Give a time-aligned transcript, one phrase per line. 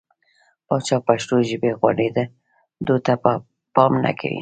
[0.67, 3.13] پاچا پښتو ژبې غوړېدو ته
[3.75, 4.39] پام نه کوي.